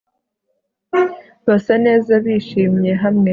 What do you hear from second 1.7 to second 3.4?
neza bishimye hamwe